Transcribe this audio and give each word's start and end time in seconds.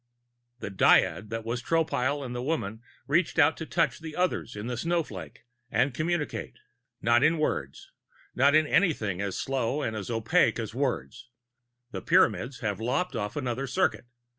The 0.61 0.71
dyad 0.71 1.29
that 1.29 1.45
was 1.45 1.61
Tropile 1.61 2.25
and 2.25 2.35
the 2.35 2.41
woman 2.41 2.81
reached 3.05 3.37
out 3.37 3.55
to 3.57 3.67
touch 3.67 3.99
the 3.99 4.15
others 4.15 4.55
in 4.55 4.65
the 4.65 4.75
snowflake 4.75 5.45
and 5.69 5.93
communicated 5.93 6.57
not 7.03 7.21
in 7.21 7.37
words, 7.37 7.91
not 8.33 8.55
in 8.55 8.65
anything 8.65 9.21
as 9.21 9.37
slow 9.37 9.83
and 9.83 9.95
as 9.95 10.09
opaque 10.09 10.57
as 10.57 10.73
words: 10.73 11.29
_The 11.93 12.03
Pyramids 12.03 12.61
have 12.61 12.79
lopped 12.79 13.15
off 13.15 13.35
another 13.35 13.67
circuit. 13.67 14.05